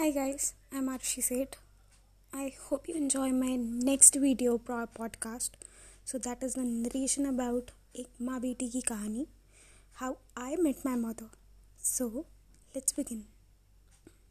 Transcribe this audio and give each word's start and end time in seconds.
Hi 0.00 0.10
guys, 0.12 0.54
I'm 0.72 0.86
Arushi 0.88 1.22
Seth. 1.22 1.56
I 2.32 2.54
hope 2.58 2.88
you 2.88 2.94
enjoy 2.94 3.32
my 3.32 3.56
next 3.56 4.14
video 4.14 4.56
pro- 4.56 4.86
podcast. 4.86 5.50
So 6.06 6.16
that 6.16 6.42
is 6.42 6.54
the 6.54 6.64
narration 6.64 7.26
about 7.26 7.72
एक 7.96 8.06
माँ 8.22 8.40
बेटी 8.40 8.68
की 8.68 8.80
कहानी 8.92 9.26
how 10.00 10.16
I 10.44 10.56
met 10.68 10.82
my 10.86 10.96
mother. 11.02 11.28
So 11.82 12.24
let's 12.74 12.98
begin. 13.00 13.26